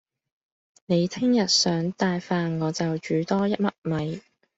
[0.87, 4.19] 你聽日想帶飯我就煮多一嘜米